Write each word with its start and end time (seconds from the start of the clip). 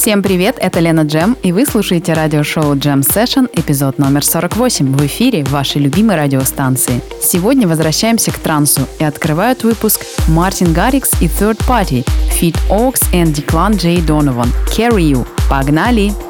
Всем 0.00 0.22
привет, 0.22 0.56
это 0.58 0.80
Лена 0.80 1.02
Джем, 1.02 1.36
и 1.42 1.52
вы 1.52 1.66
слушаете 1.66 2.14
радиошоу 2.14 2.74
Jam 2.74 3.00
Session, 3.00 3.50
эпизод 3.52 3.98
номер 3.98 4.24
48 4.24 4.96
в 4.96 5.04
эфире 5.04 5.44
вашей 5.44 5.82
любимой 5.82 6.16
радиостанции. 6.16 7.02
Сегодня 7.22 7.68
возвращаемся 7.68 8.32
к 8.32 8.38
трансу 8.38 8.88
и 8.98 9.04
открывают 9.04 9.62
выпуск 9.62 10.00
Мартин 10.26 10.72
Гаррикс 10.72 11.20
и 11.20 11.26
Third 11.26 11.58
Party, 11.68 12.06
Feed 12.40 12.56
Oaks 12.70 13.02
and 13.12 13.34
Declan 13.34 13.76
J. 13.76 13.96
Donovan, 13.98 14.48
Carry 14.74 15.02
You. 15.02 15.26
Погнали! 15.50 16.08
Погнали! 16.08 16.29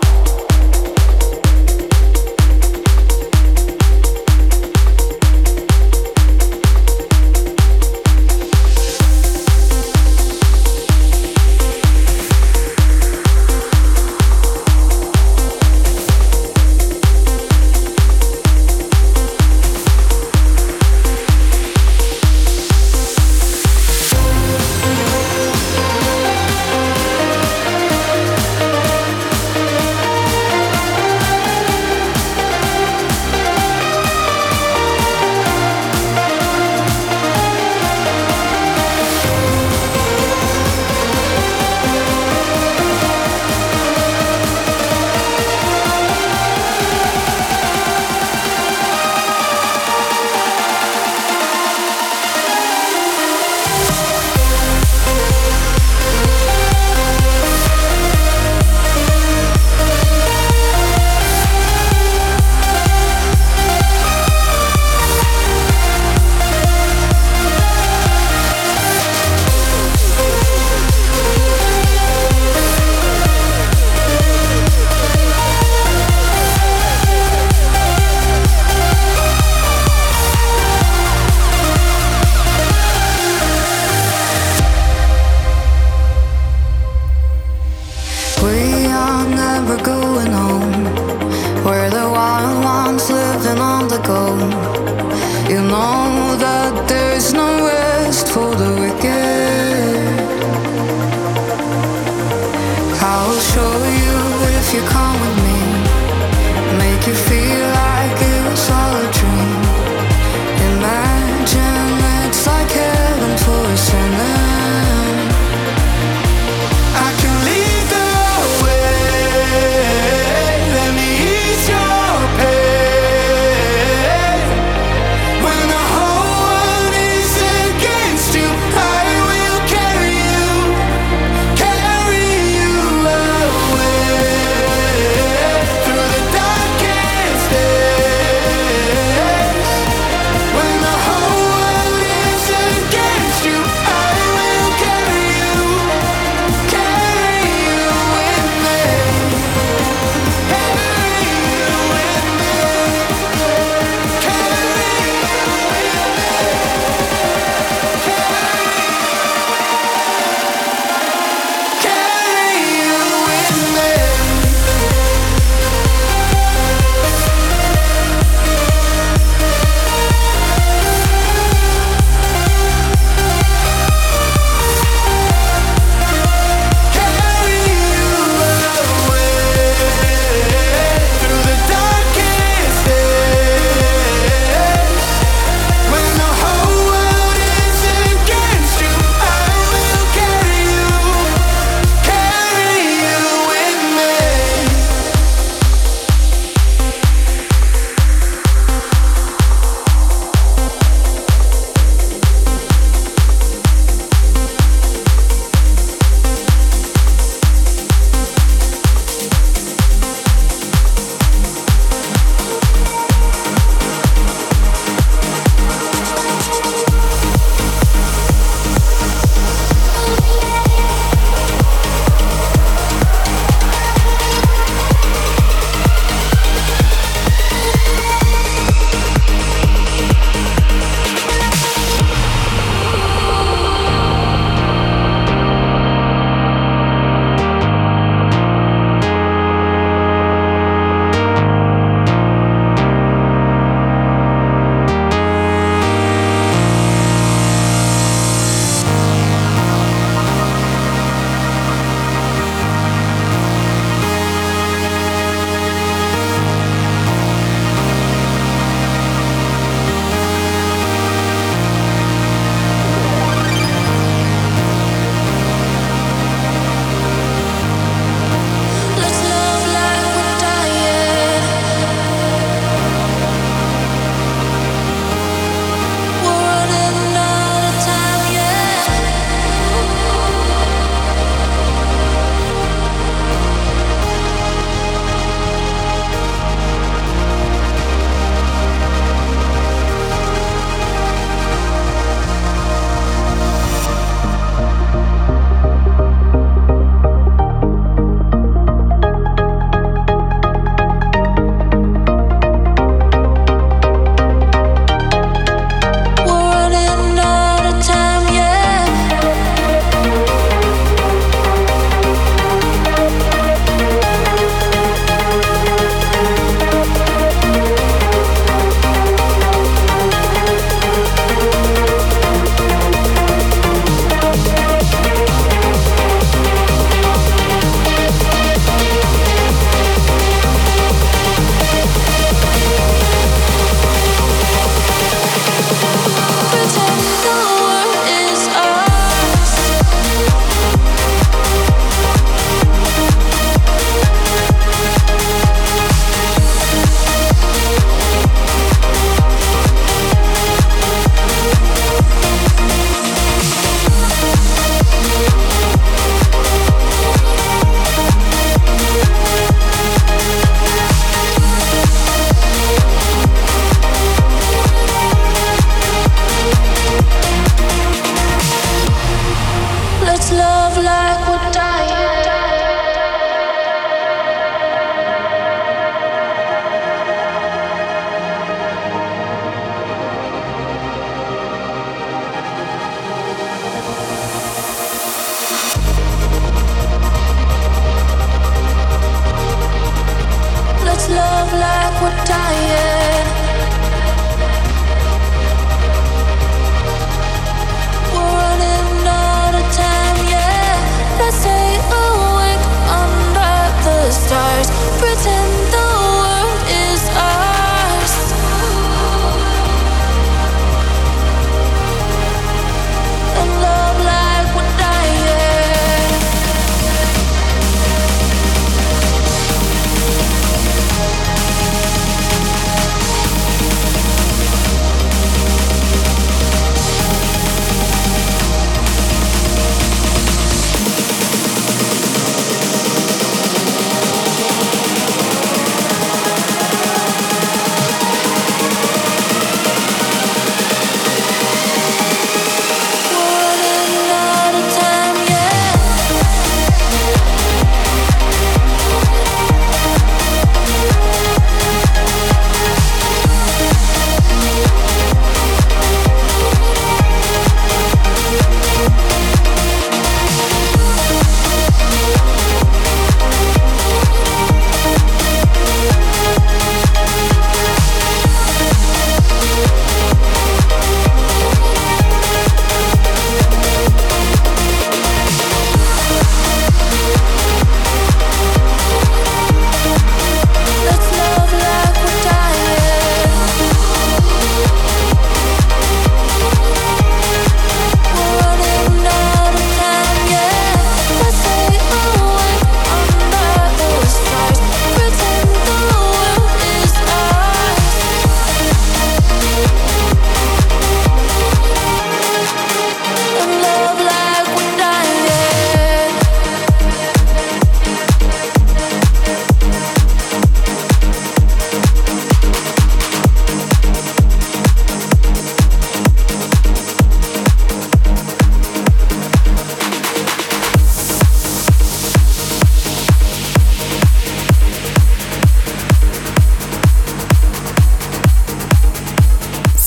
Never 89.61 89.77
we're 89.77 90.20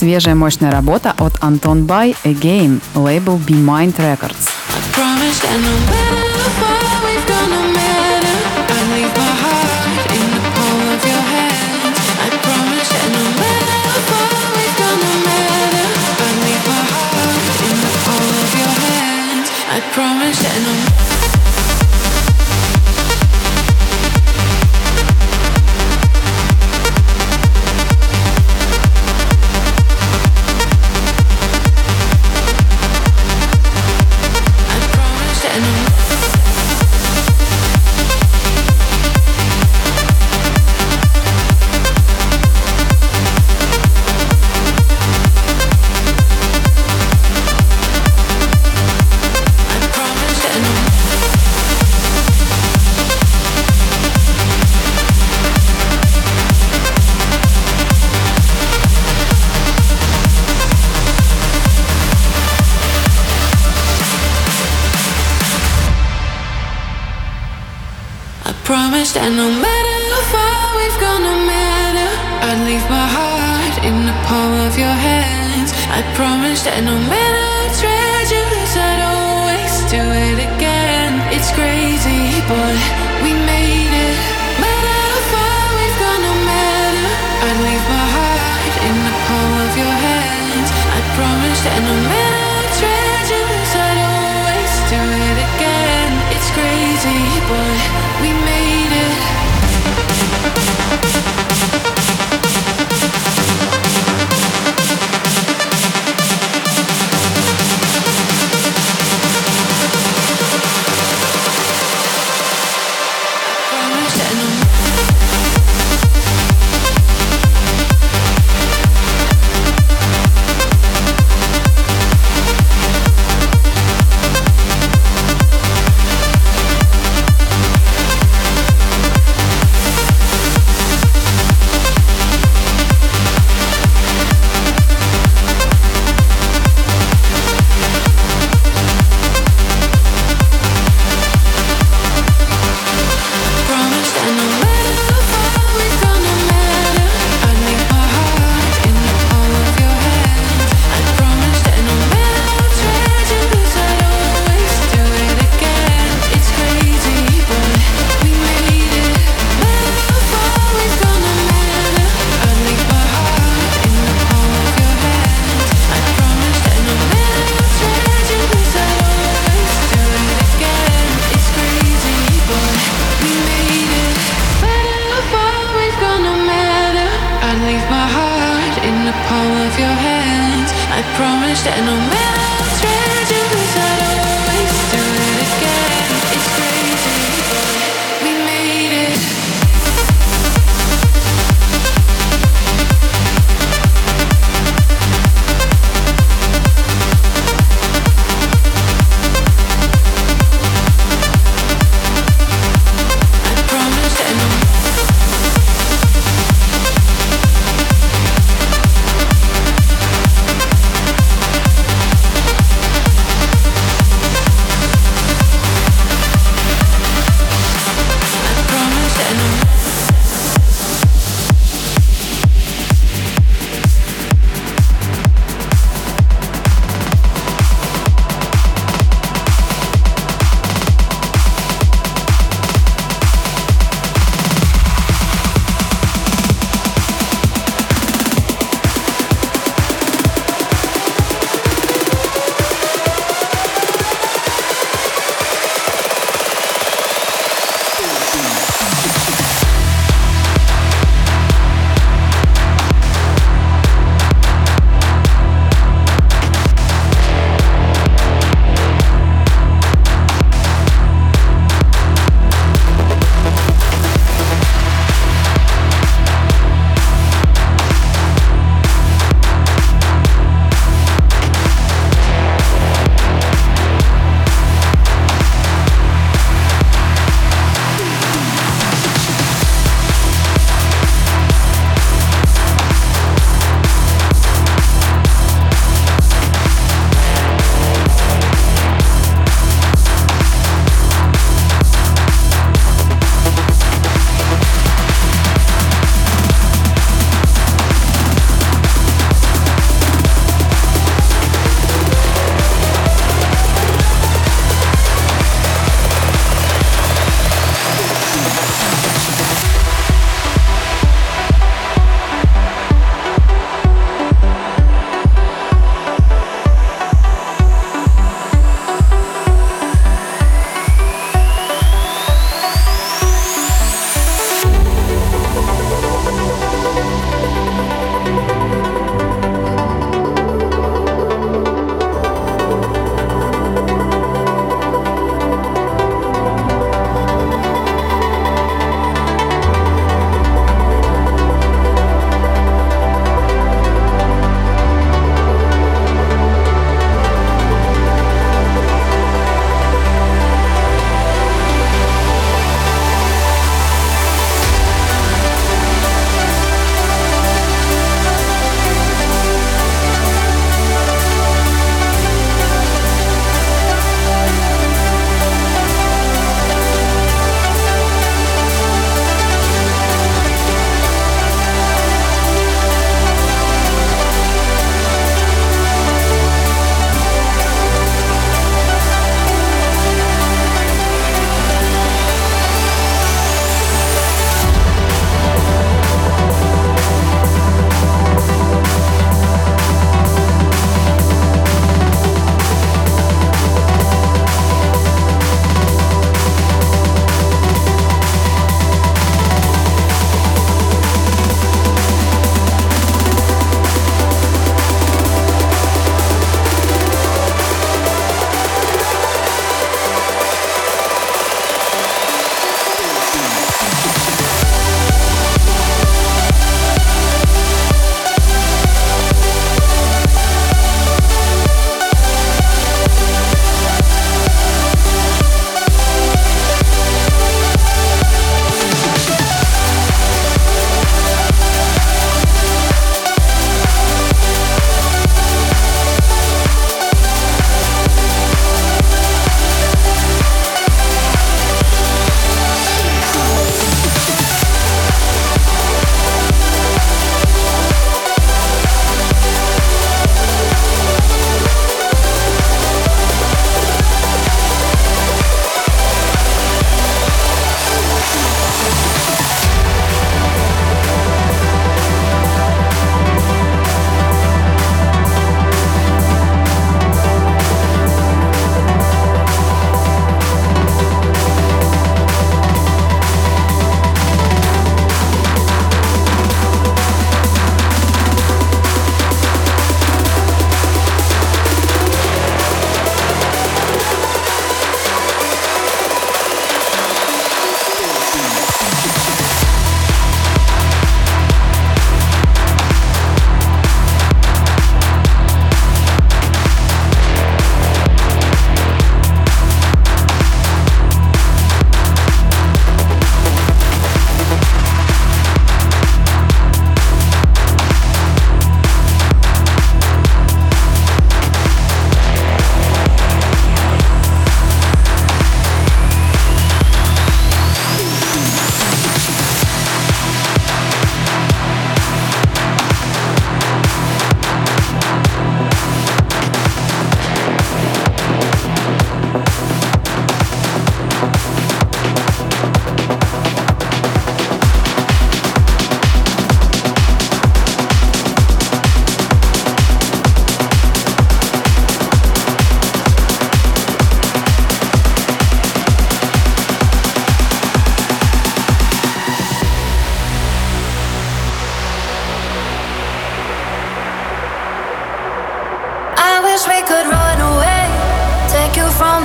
свежая 0.04 0.36
мощная 0.36 0.70
работа 0.70 1.16
от 1.18 1.42
Антон 1.42 1.86
Бай 1.86 2.14
Again, 2.26 2.82
лейбл 2.94 3.38
Be 3.38 3.56
Mind 3.56 3.96
Records. 4.00 4.50
I 19.76 19.80
promise 19.94 20.38
that 20.44 20.88
I'm 20.88 20.93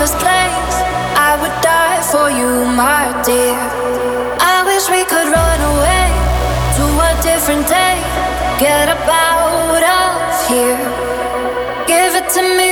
this 0.08 0.22
place. 0.22 0.76
I 1.28 1.36
would 1.40 1.56
die 1.60 2.00
for 2.12 2.30
you, 2.30 2.50
my 2.82 3.04
dear. 3.24 3.60
I 4.40 4.56
wish 4.68 4.88
we 4.88 5.04
could 5.04 5.28
run 5.28 5.60
away 5.72 6.08
to 6.76 6.84
a 7.08 7.12
different 7.28 7.66
day. 7.68 7.96
Get 8.58 8.88
up 8.88 9.04
out 9.04 9.84
of 10.00 10.48
here. 10.48 10.80
Give 11.86 12.14
it 12.20 12.28
to 12.34 12.42
me. 12.56 12.67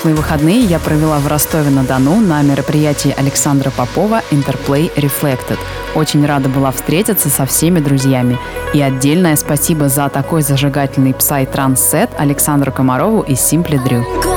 Прошлые 0.00 0.16
выходные 0.16 0.60
я 0.60 0.78
провела 0.78 1.18
в 1.18 1.26
Ростове-на-Дону 1.26 2.22
на 2.22 2.40
мероприятии 2.40 3.14
Александра 3.18 3.70
Попова 3.70 4.22
Interplay 4.30 4.90
Reflected». 4.96 5.58
Очень 5.94 6.24
рада 6.24 6.48
была 6.48 6.70
встретиться 6.70 7.28
со 7.28 7.44
всеми 7.44 7.80
друзьями. 7.80 8.38
И 8.72 8.80
отдельное 8.80 9.36
спасибо 9.36 9.90
за 9.90 10.08
такой 10.08 10.40
зажигательный 10.40 11.12
псай-транс-сет 11.12 12.12
Александру 12.16 12.72
Комарову 12.72 13.20
из 13.20 13.40
Simply 13.40 13.76
Drew. 13.84 14.29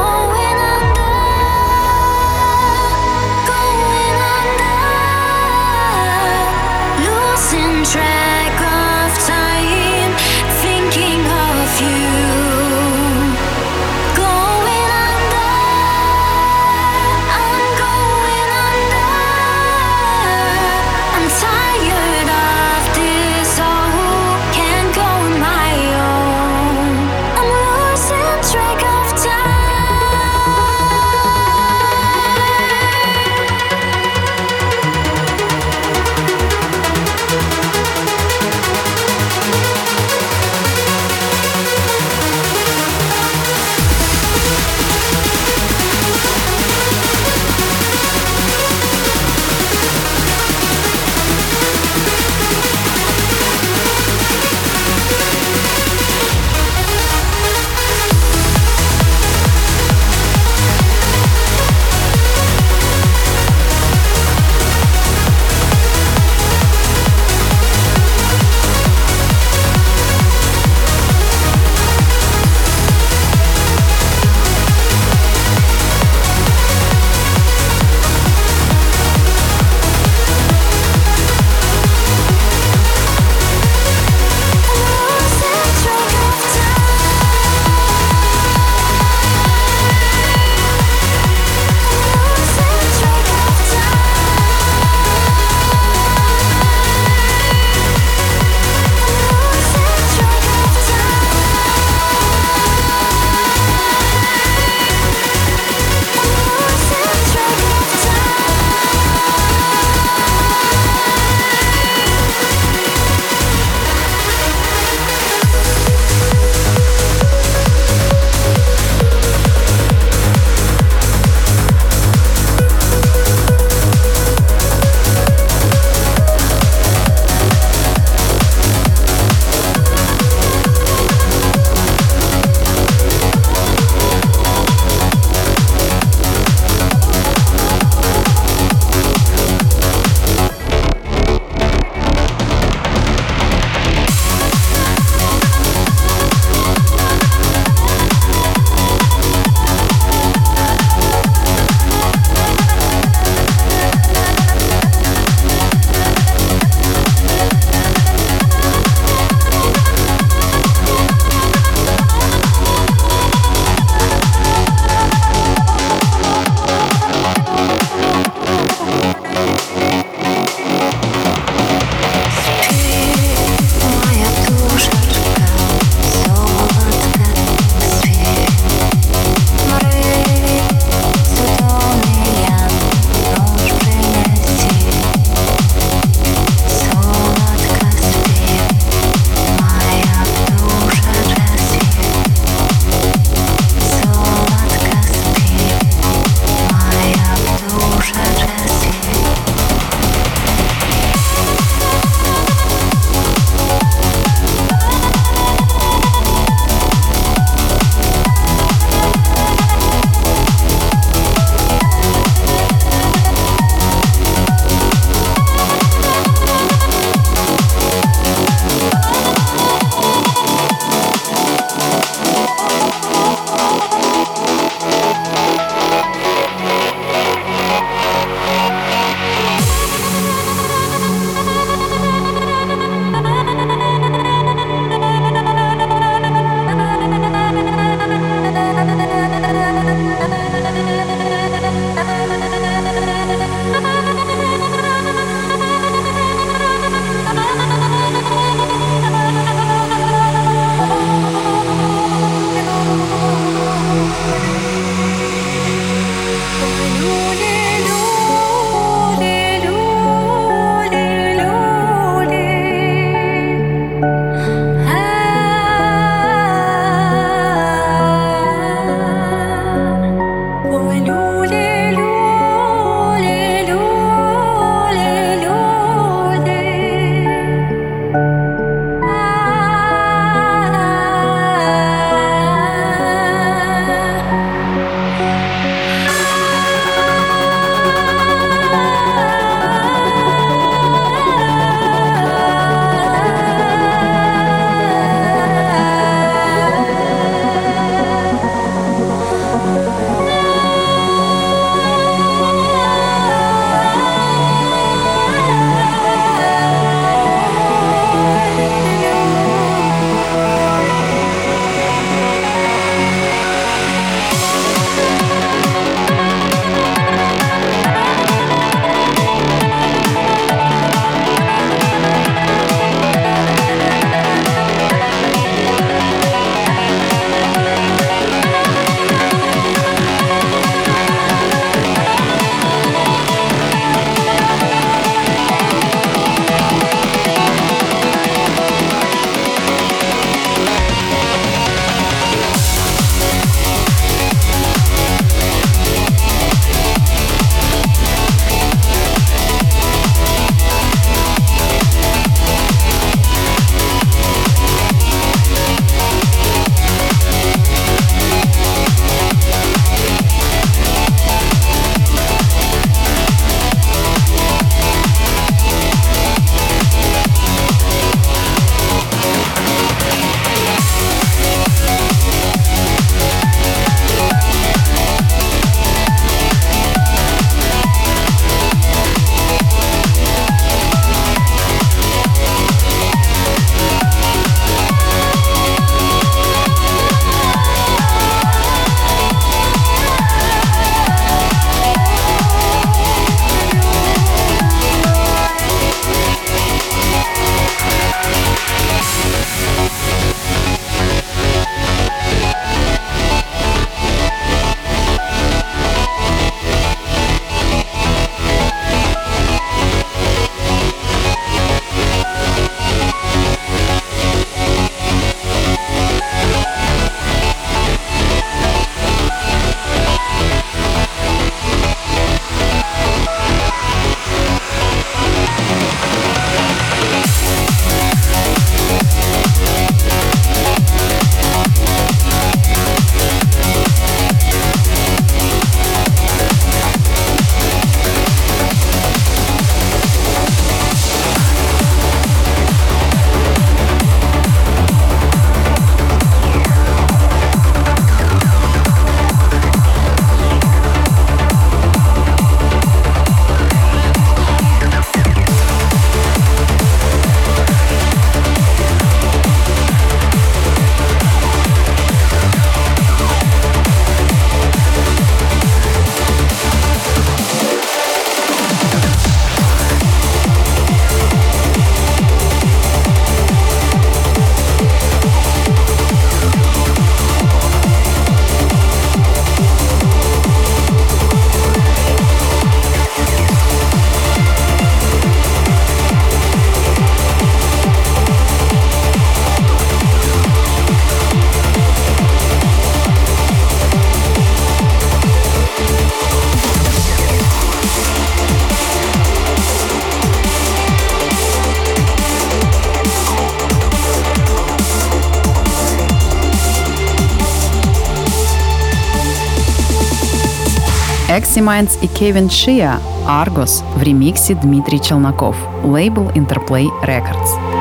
Eximines 511.63 511.97
и 512.03 512.09
Кевин 512.09 512.51
Шиа 512.51 512.99
«Argos» 513.29 513.85
в 513.95 514.03
ремиксе 514.03 514.55
Дмитрий 514.57 515.01
Челноков, 515.01 515.57
лейбл 515.85 516.31
Interplay 516.35 516.89
Records. 517.05 517.72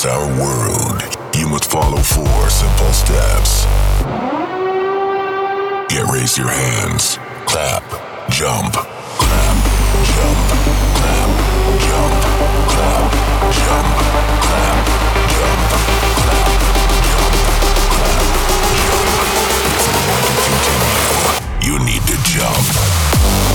Access 0.00 0.06
our 0.06 0.26
world, 0.40 1.02
you 1.36 1.48
must 1.48 1.70
follow 1.70 1.98
four 1.98 2.50
simple 2.50 2.92
steps. 2.92 3.64
Get 5.88 6.04
raise 6.12 6.38
your 6.38 6.48
hands, 6.48 7.18
clap, 7.46 7.82
jump, 8.30 8.72
clap, 8.72 9.56
jump, 10.06 10.48
clap, 10.96 11.30
jump, 11.80 12.22
clap, 12.60 12.80
jump, 12.80 12.80
clap, 12.80 13.12
jump, 13.52 13.88
clap, 14.40 14.86
jump, 15.36 15.68
clap, 16.16 16.54
jump. 18.86 19.20
If 19.66 19.92
you 19.92 20.02
want 20.08 20.24
to 20.24 20.34
continue, 20.48 21.04
you 21.66 21.74
need 21.84 22.02
to 22.06 22.16
jump. 22.24 23.49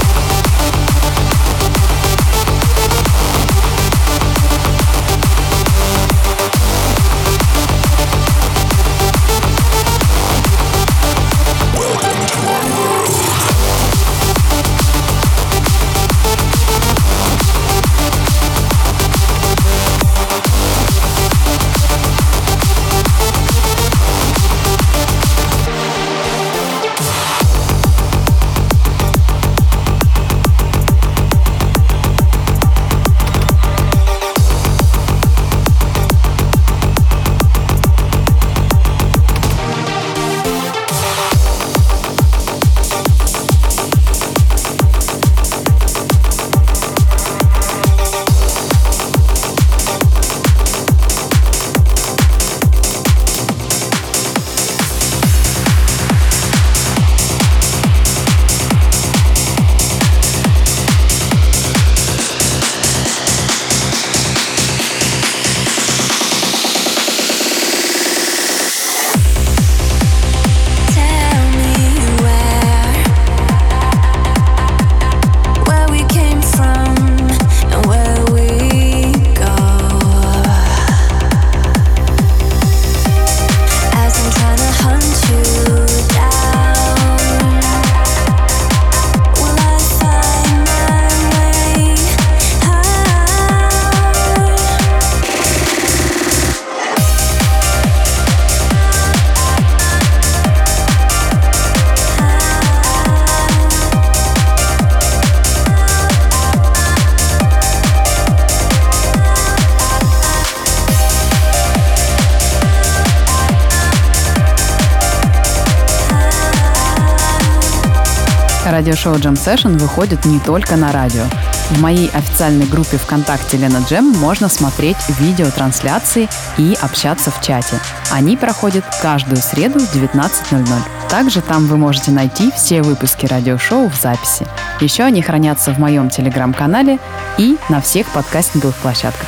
Радиошоу 118.86 119.16
Jam 119.16 119.34
Session 119.34 119.80
выходит 119.80 120.26
не 120.26 120.40
только 120.40 120.76
на 120.76 120.92
радио. 120.92 121.24
В 121.72 121.82
моей 121.82 122.08
официальной 122.10 122.68
группе 122.68 122.98
ВКонтакте 122.98 123.58
Лена 123.58 123.84
Джем 123.90 124.12
можно 124.12 124.48
смотреть 124.48 124.98
видеотрансляции 125.20 126.30
и 126.60 126.78
общаться 126.80 127.32
в 127.32 127.42
чате. 127.42 127.80
Они 128.12 128.38
проходят 128.38 128.86
каждую 129.02 129.38
среду 129.38 129.80
в 129.80 129.96
19.00. 129.96 130.68
Также 131.10 131.42
там 131.42 131.66
вы 131.66 131.78
можете 131.78 132.12
найти 132.12 132.52
все 132.56 132.84
выпуски 132.84 133.26
радиошоу 133.26 133.90
в 133.90 133.96
записи. 133.96 134.46
Еще 134.80 135.02
они 135.02 135.24
хранятся 135.24 135.74
в 135.74 135.80
моем 135.80 136.12
телеграм-канале 136.12 137.00
и 137.40 137.58
на 137.70 137.82
всех 137.82 138.06
подкастинговых 138.10 138.76
площадках. 138.76 139.28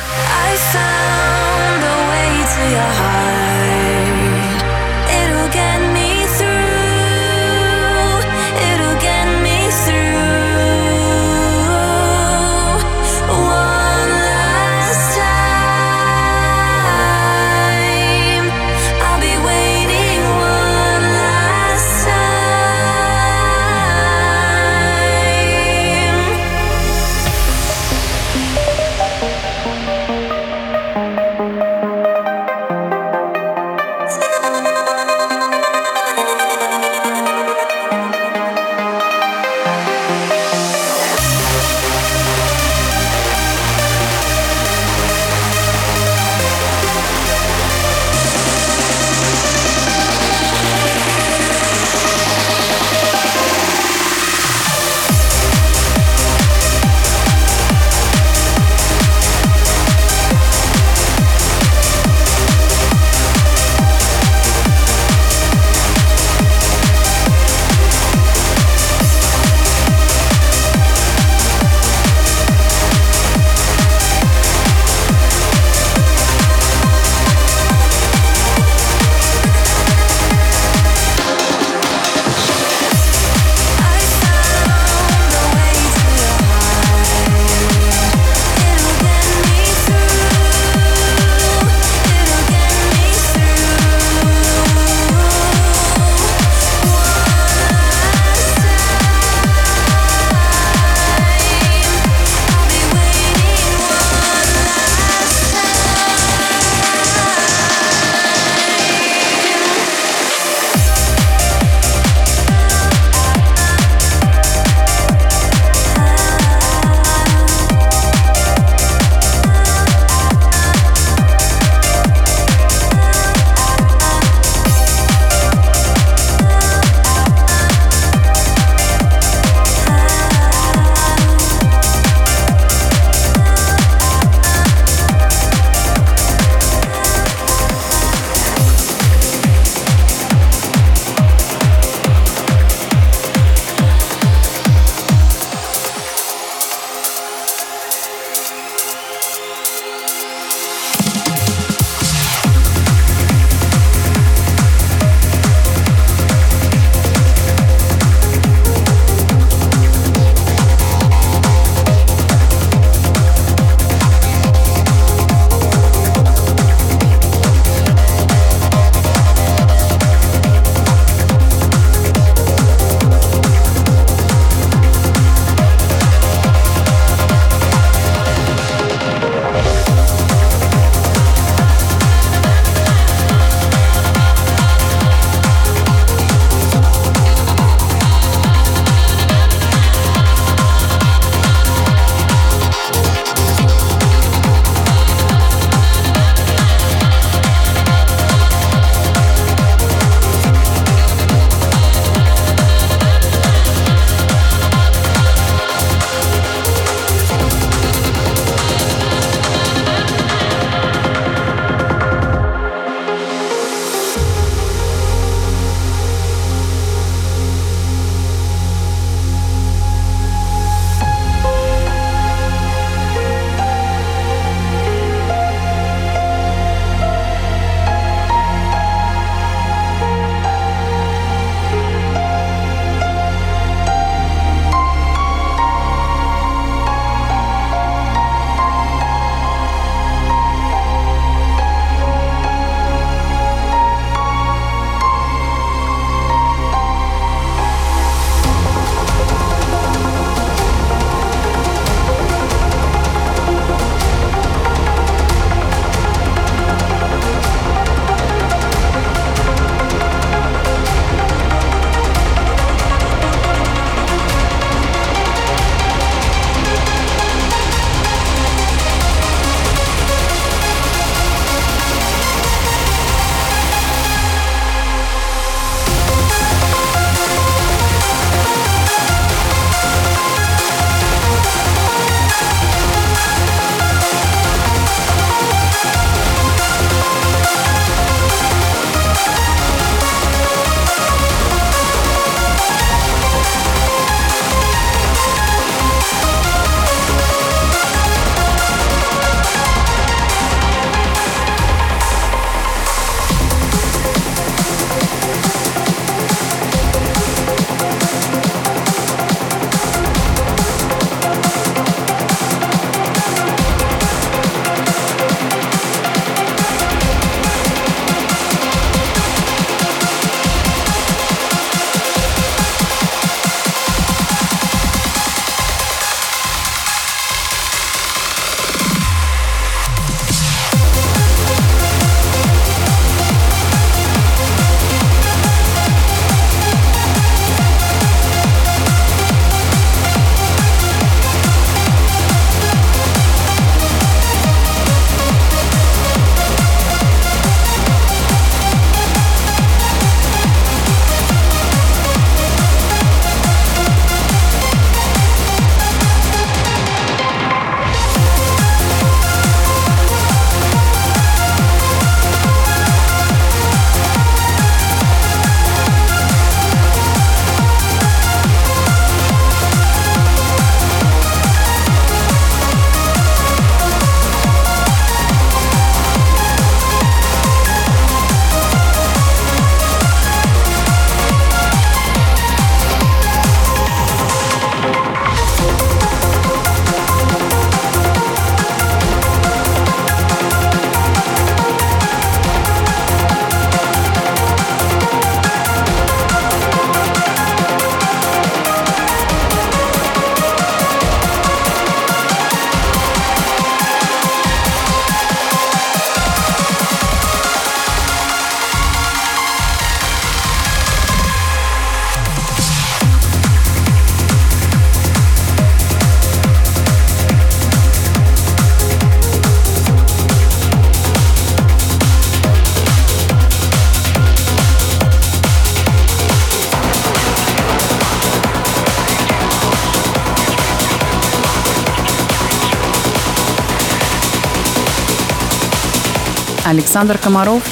Александр 436.78 437.18
Комаров, 437.18 437.64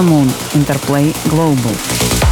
Moon, 0.00 0.32
Interplay 0.54 1.14
Global. 1.28 2.25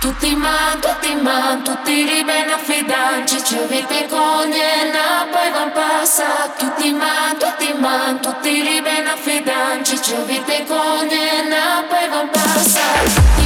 Tutti 0.00 0.34
man, 0.34 0.80
tutti 0.80 1.14
man, 1.14 1.62
tutti 1.62 2.04
li 2.06 2.24
bene 2.24 2.54
affidanci 2.54 3.44
Ci 3.44 3.58
avete 3.58 4.06
cogne, 4.08 4.90
na 4.90 5.28
poi 5.30 5.50
van 5.52 5.70
passa. 5.72 6.50
Tutti 6.56 6.90
man, 6.90 7.36
tutti 7.36 7.70
man, 7.74 8.18
tutti 8.18 8.62
li 8.62 8.80
bene 8.80 9.10
affidanci 9.10 10.00
Ci 10.00 10.14
avete 10.14 10.64
cogne, 10.64 11.46
na 11.50 11.84
poi 11.86 12.08
van 12.08 12.30
passa. 12.30 13.39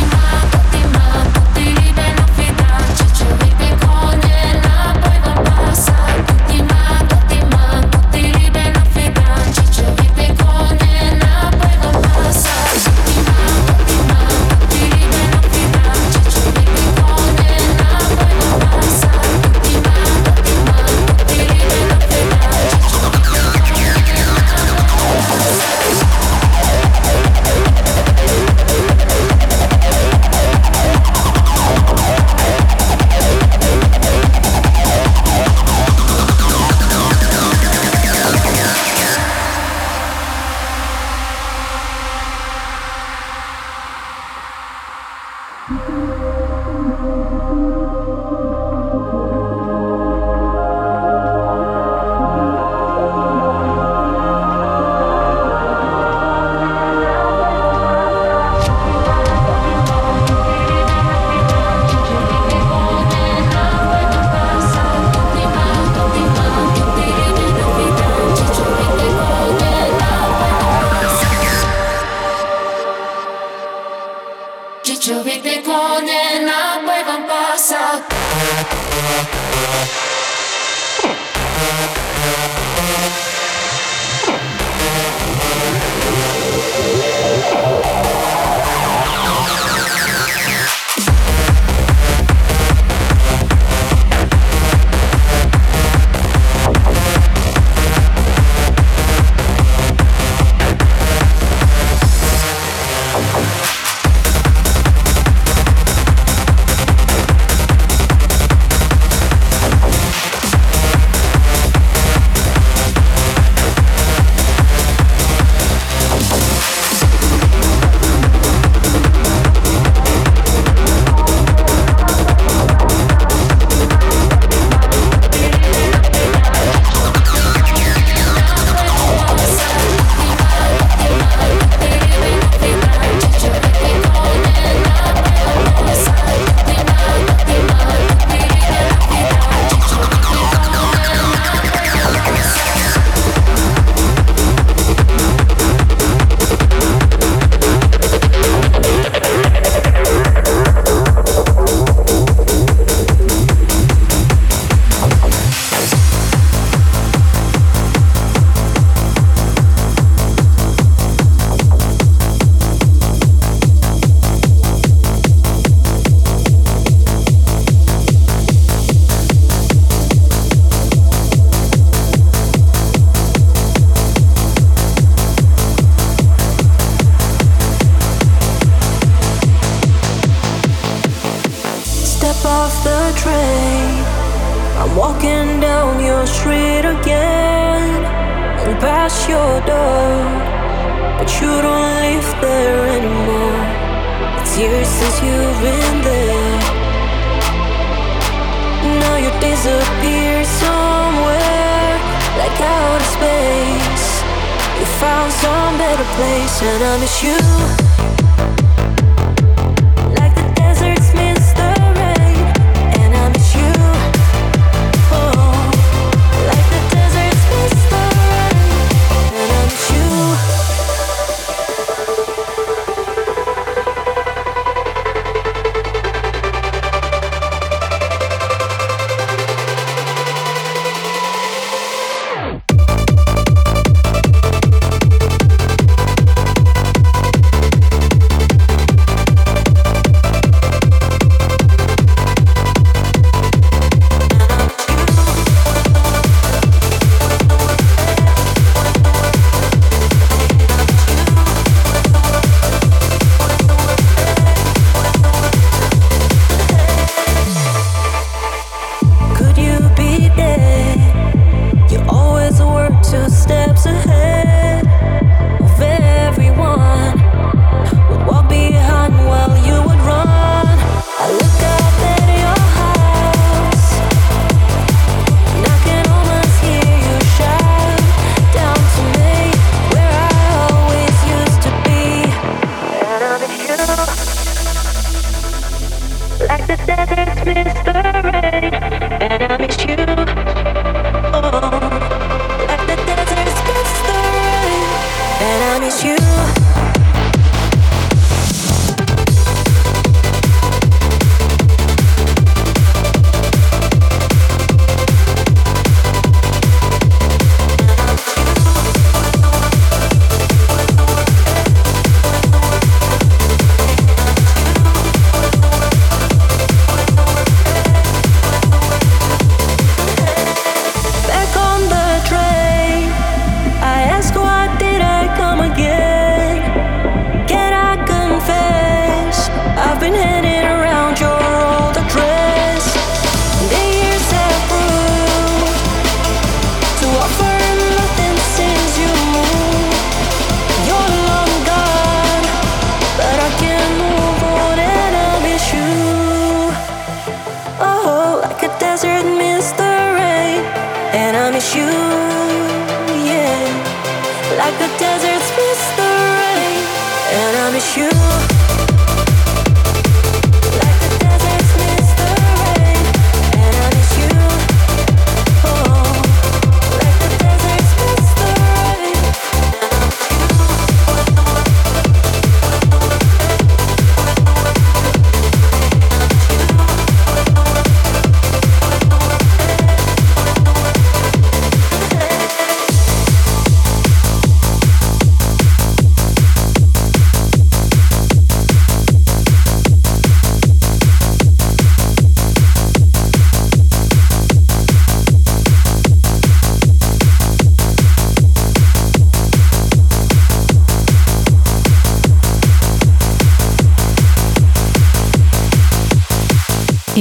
found 205.24 205.32
some 205.32 205.78
better 205.78 206.04
place, 206.16 206.62
and 206.62 206.84
I 206.84 206.98
miss 206.98 207.22
you. 207.22 207.84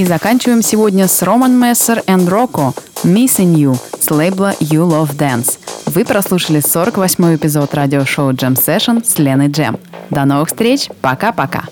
И 0.03 0.05
заканчиваем 0.05 0.61
сегодня 0.61 1.07
с 1.07 1.21
Роман 1.21 1.57
Мессер 1.57 1.99
и 1.99 2.11
Rocco 2.11 2.75
«Missing 3.05 3.53
You» 3.55 3.77
с 4.01 4.11
лейбла 4.11 4.53
You 4.59 4.85
Love 4.85 5.15
Dance. 5.15 5.57
Вы 5.85 6.03
прослушали 6.03 6.59
48-й 6.59 7.37
эпизод 7.37 7.73
радиошоу 7.73 8.31
Jam 8.31 8.55
Session 8.55 9.01
с 9.01 9.17
Леной 9.17 9.47
Джем. 9.47 9.79
До 10.09 10.25
новых 10.25 10.49
встреч, 10.49 10.89
пока-пока! 10.99 11.69